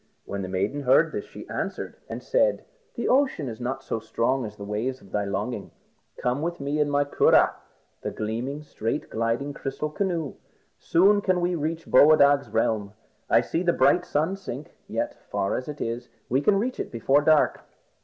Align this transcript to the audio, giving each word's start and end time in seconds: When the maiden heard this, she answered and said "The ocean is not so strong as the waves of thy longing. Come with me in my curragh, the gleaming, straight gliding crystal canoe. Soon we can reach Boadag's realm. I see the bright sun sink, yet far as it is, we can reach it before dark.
When 0.25 0.41
the 0.41 0.47
maiden 0.47 0.81
heard 0.81 1.11
this, 1.11 1.25
she 1.25 1.47
answered 1.47 1.95
and 2.09 2.23
said 2.23 2.65
"The 2.95 3.07
ocean 3.07 3.47
is 3.47 3.61
not 3.61 3.83
so 3.83 3.99
strong 3.99 4.47
as 4.47 4.55
the 4.55 4.63
waves 4.65 4.99
of 4.99 5.11
thy 5.11 5.25
longing. 5.25 5.69
Come 6.17 6.41
with 6.41 6.59
me 6.59 6.79
in 6.79 6.89
my 6.89 7.03
curragh, 7.03 7.53
the 8.01 8.09
gleaming, 8.09 8.63
straight 8.63 9.11
gliding 9.11 9.53
crystal 9.53 9.91
canoe. 9.91 10.33
Soon 10.79 11.17
we 11.17 11.21
can 11.21 11.39
reach 11.61 11.85
Boadag's 11.85 12.49
realm. 12.49 12.93
I 13.29 13.41
see 13.41 13.61
the 13.61 13.73
bright 13.73 14.03
sun 14.03 14.35
sink, 14.35 14.75
yet 14.87 15.21
far 15.29 15.55
as 15.55 15.67
it 15.67 15.79
is, 15.79 16.09
we 16.29 16.41
can 16.41 16.57
reach 16.57 16.79
it 16.79 16.91
before 16.91 17.21
dark. 17.21 17.61